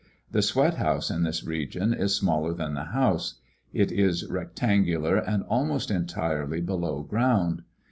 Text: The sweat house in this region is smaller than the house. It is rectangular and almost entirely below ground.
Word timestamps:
The 0.31 0.41
sweat 0.41 0.77
house 0.77 1.11
in 1.11 1.21
this 1.21 1.43
region 1.43 1.93
is 1.93 2.15
smaller 2.15 2.55
than 2.55 2.73
the 2.73 2.85
house. 2.85 3.35
It 3.71 3.91
is 3.91 4.27
rectangular 4.27 5.15
and 5.17 5.43
almost 5.43 5.91
entirely 5.91 6.59
below 6.59 7.03
ground. 7.03 7.61